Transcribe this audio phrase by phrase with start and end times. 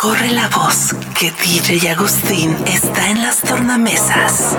[0.00, 4.56] corre la voz que DJ Agustín está en las tornamesas.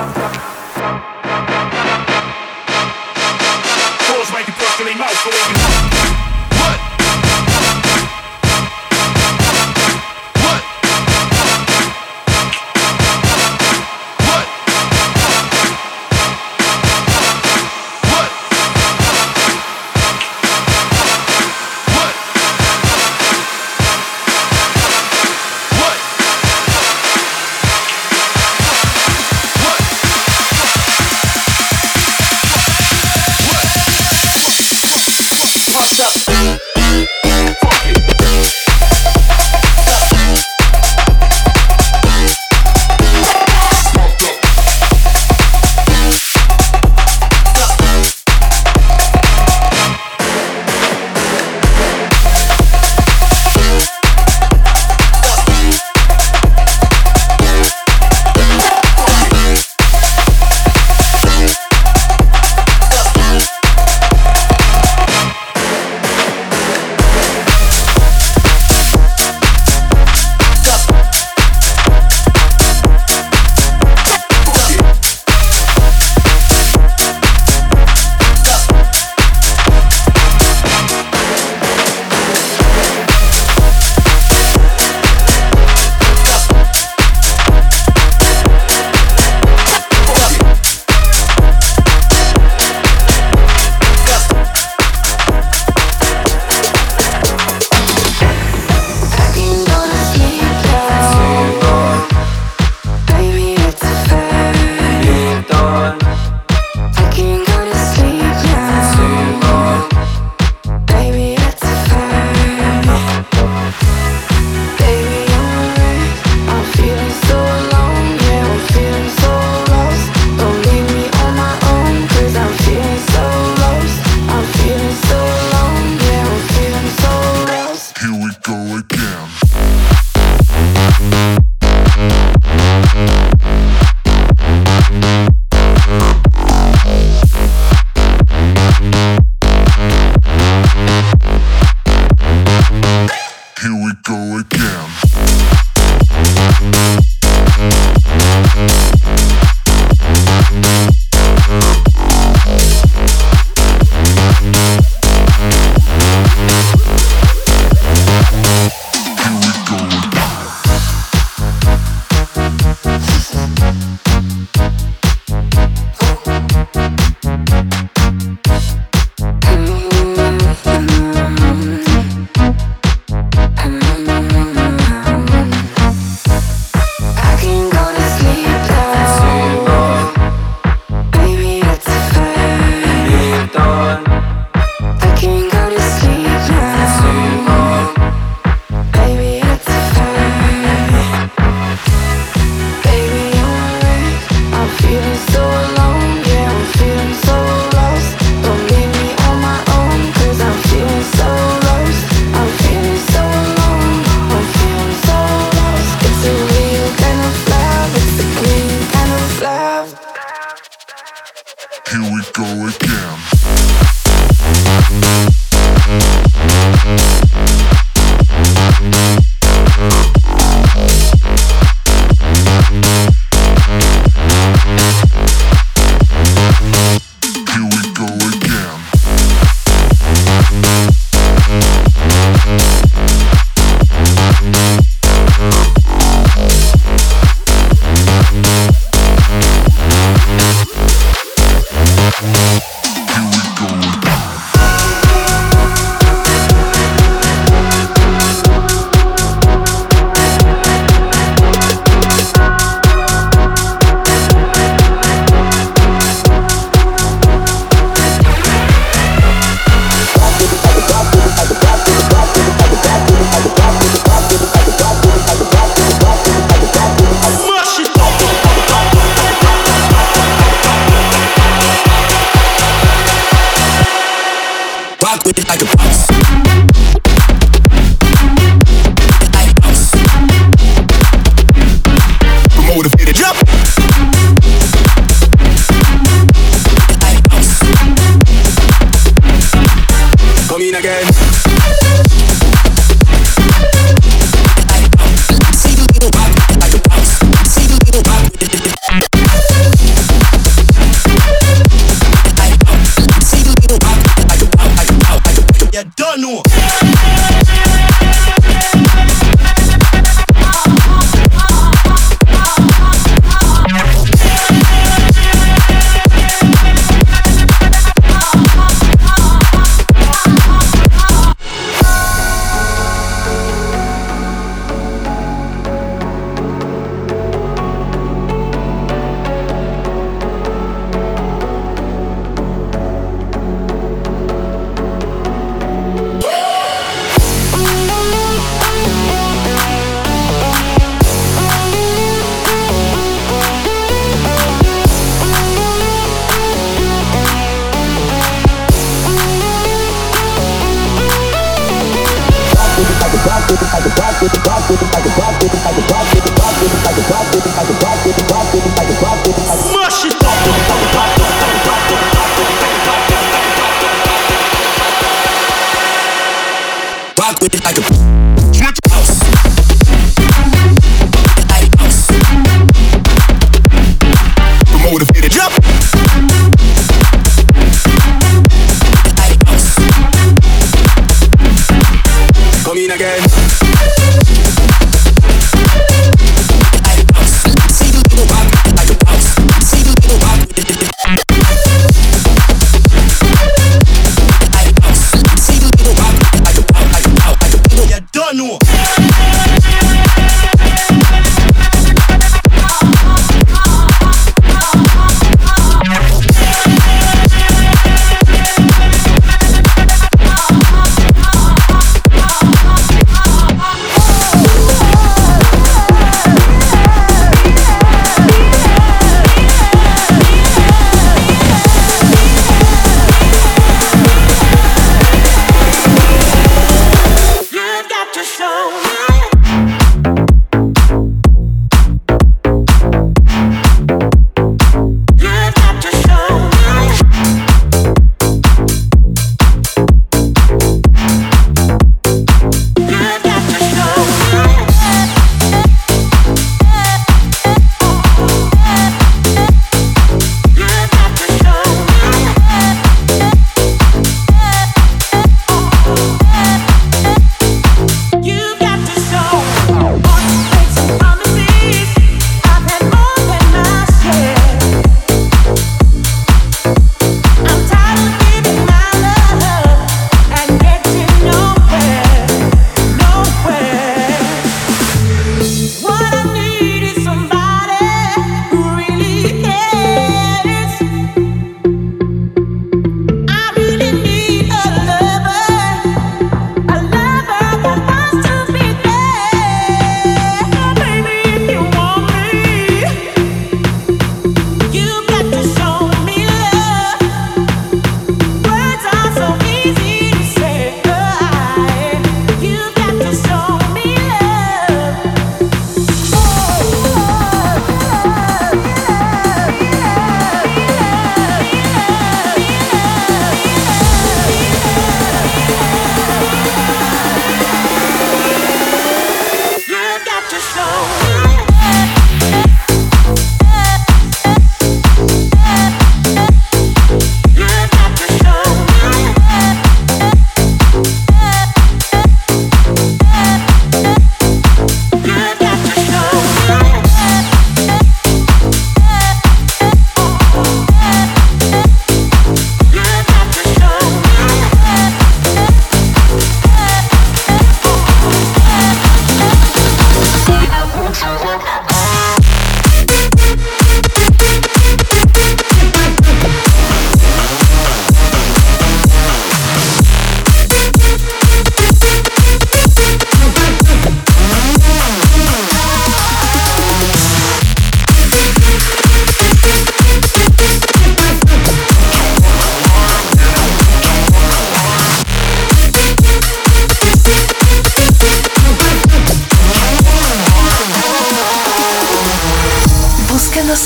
[211.91, 213.19] here we go again.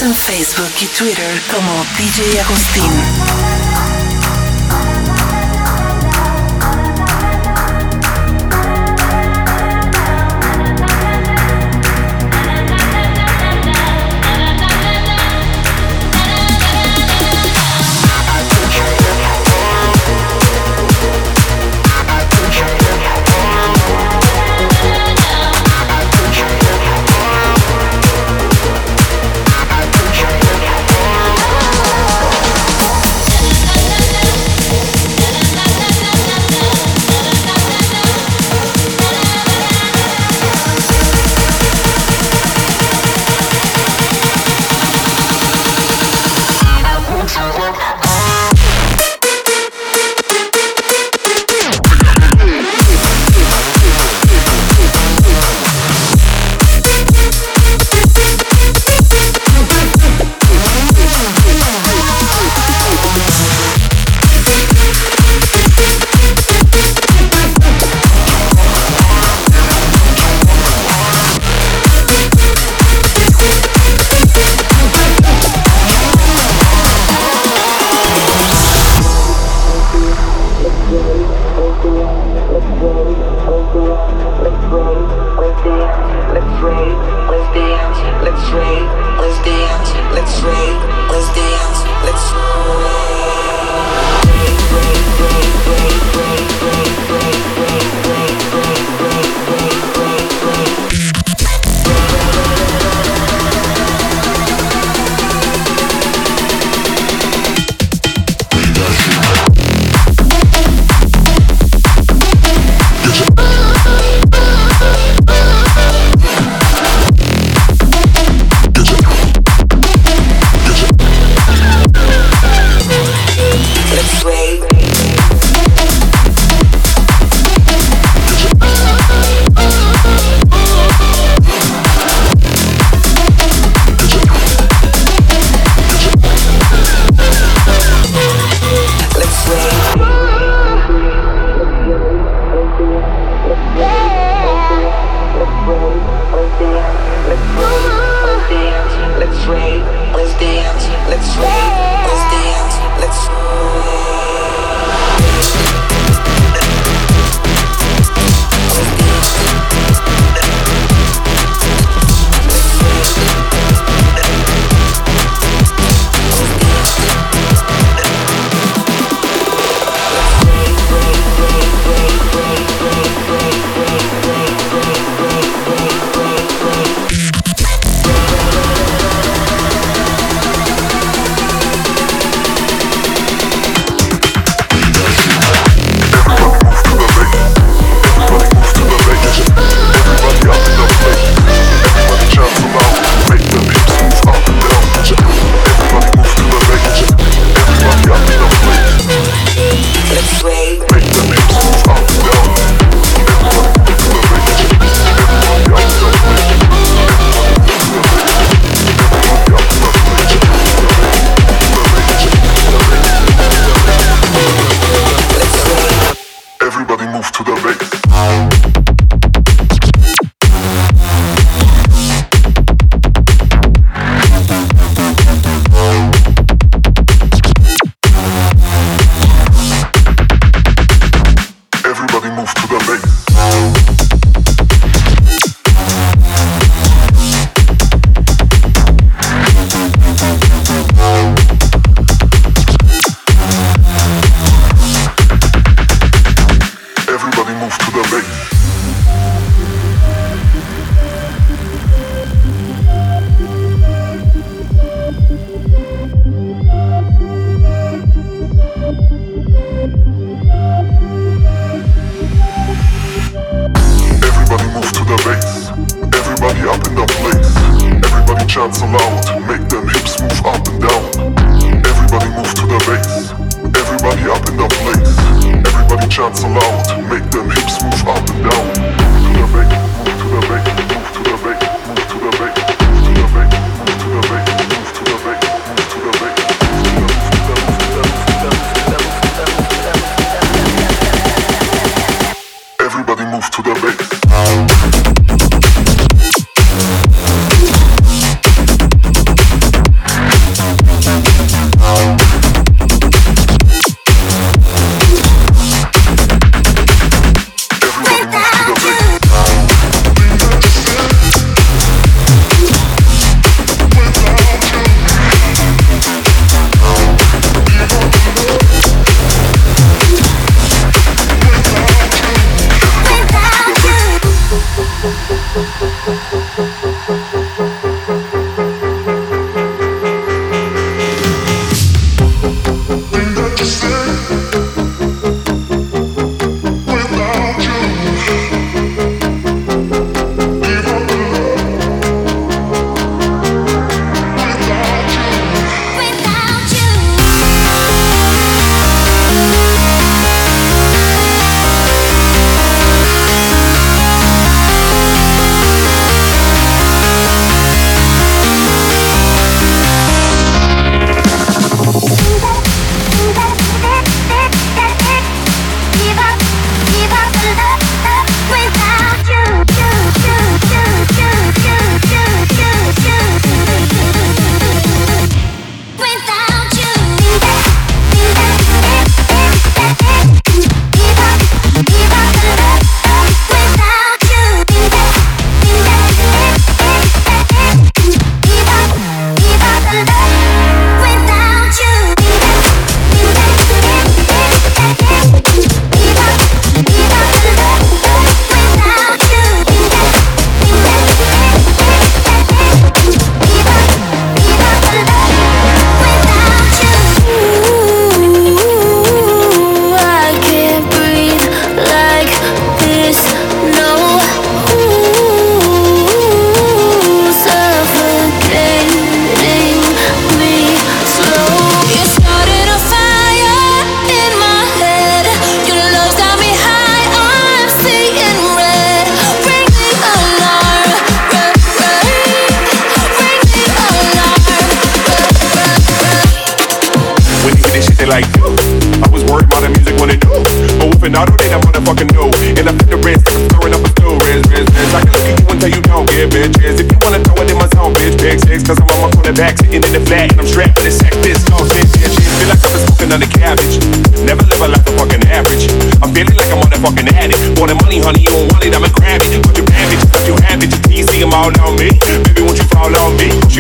[0.06, 3.65] en Facebook y Twitter como DJ Agustín.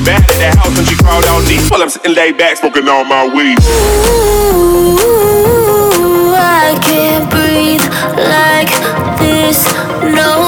[0.08, 0.22] On me?
[0.22, 1.58] She bad at the house when she crawled on me.
[1.70, 3.58] While I'm sitting laid back, smoking all my weed.
[3.60, 4.98] Ooh,
[6.36, 7.84] I can't breathe
[8.18, 8.72] like
[9.20, 9.65] this.
[10.15, 10.45] No.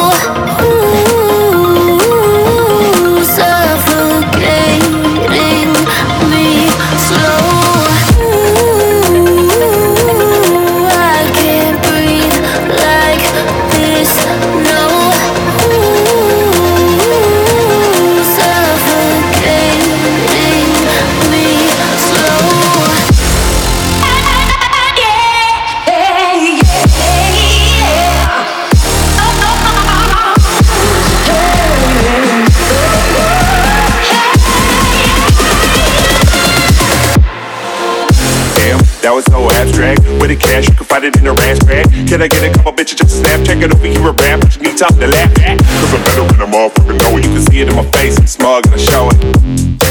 [38.67, 40.03] Damn, that was so abstract.
[40.19, 41.87] With the cash, you can find it in a rash bag.
[42.03, 43.39] Can I get a couple bitches just to snap?
[43.47, 45.55] Check it over here a rap, but you need something to laugh at.
[45.79, 47.23] Cause I'm better when I'm motherfucking know it.
[47.23, 49.23] You can see it in my face, I'm smug and I show it.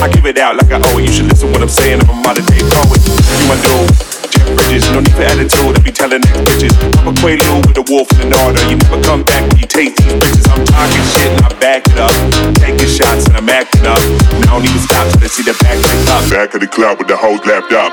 [0.04, 1.08] I give it out like I owe it.
[1.08, 3.00] You should listen what I'm saying, if I'm a modern day poet.
[3.00, 4.15] You my dude.
[4.36, 6.74] Jeff Bridges, no need for attitude, I be telling these bitches.
[7.00, 8.60] I'm a quaalude with a wolf in an order.
[8.68, 10.46] You never come back when you taste these bitches.
[10.52, 12.12] I'm talking shit and I back it up.
[12.60, 14.00] Taking shots and I'm acting up.
[14.36, 16.30] And I don't even stop till I see the back of the club.
[16.30, 17.92] Back of the club with the hoes lapped up.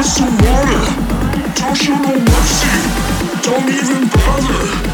[0.00, 2.72] Don't show no mercy.
[3.42, 4.90] Don't even bother.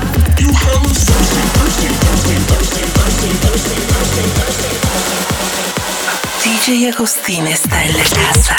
[6.42, 6.88] DJ
[7.47, 8.57] está en la casa.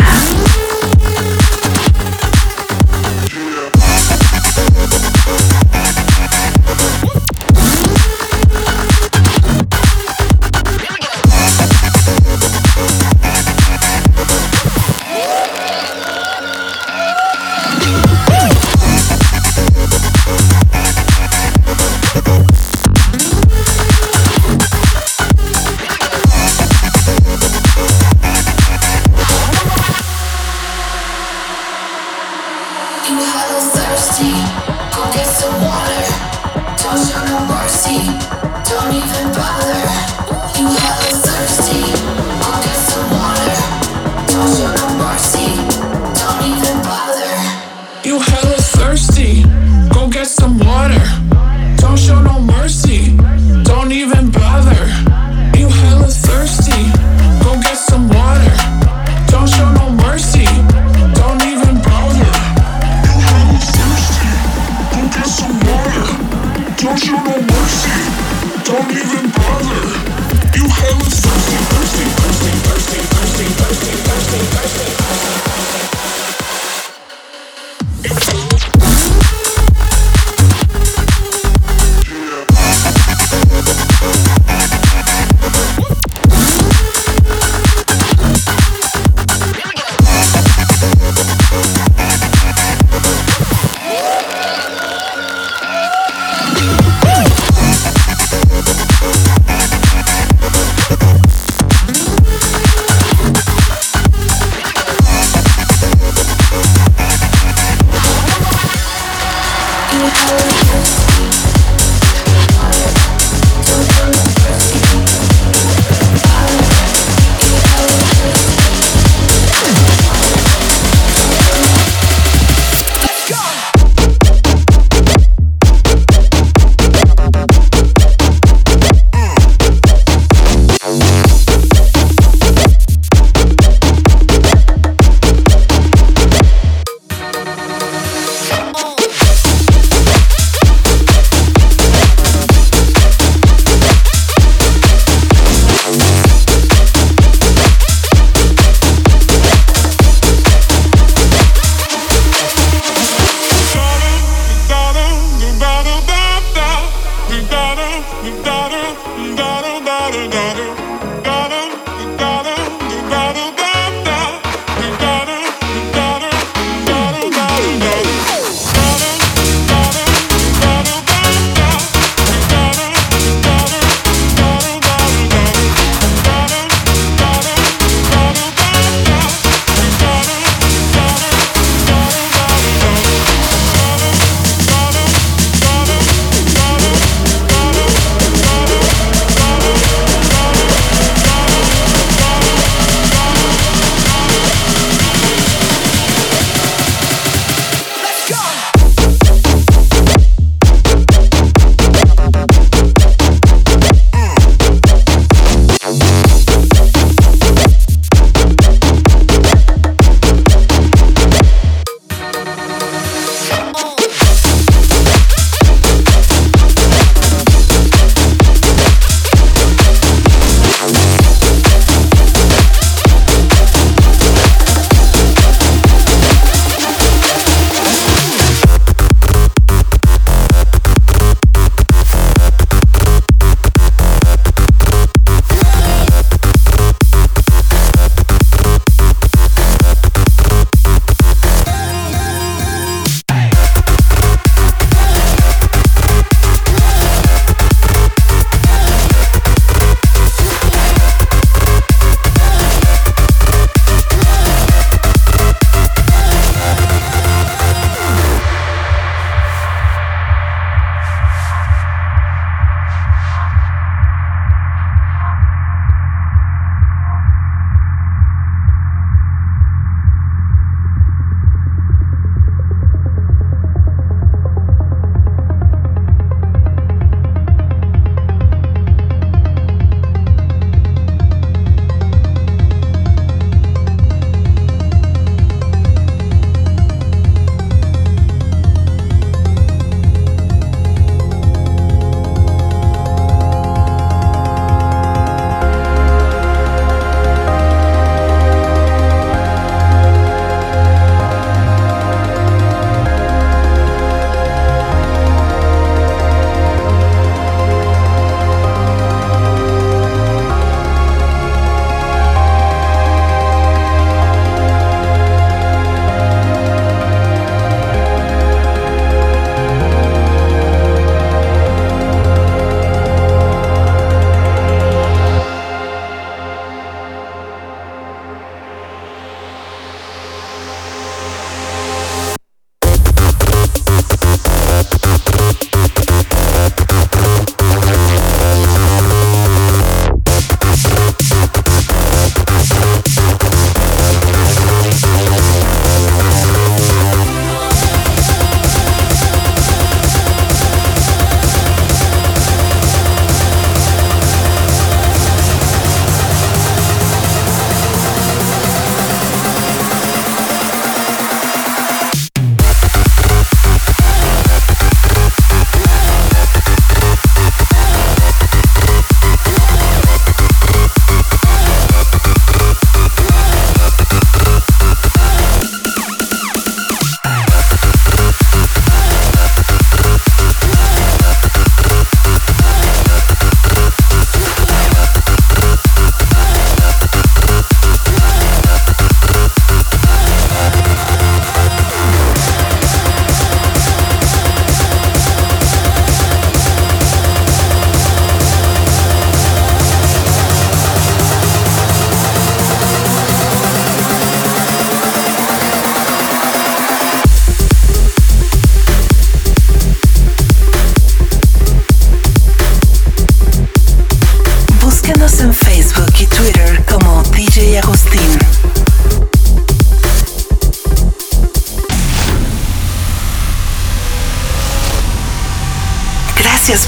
[38.89, 39.66] Don't even bother.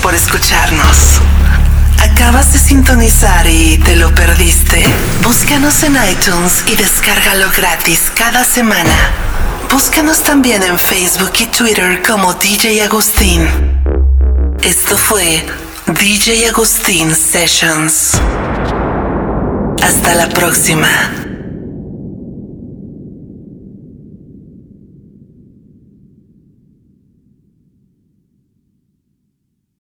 [0.10, 1.22] Por escucharnos.
[2.00, 4.84] ¿Acabas de sintonizar y te lo perdiste?
[5.22, 8.96] Búscanos en iTunes y descárgalo gratis cada semana.
[9.72, 13.48] Búscanos también en Facebook y Twitter como DJ Agustín.
[14.64, 15.46] Esto fue
[15.86, 18.14] DJ Agustín Sessions.
[19.84, 21.19] Hasta la próxima.